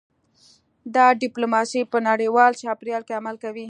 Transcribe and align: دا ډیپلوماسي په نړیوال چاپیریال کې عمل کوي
دا 0.95 1.05
ډیپلوماسي 1.23 1.81
په 1.91 1.97
نړیوال 2.09 2.51
چاپیریال 2.61 3.01
کې 3.07 3.17
عمل 3.19 3.35
کوي 3.43 3.59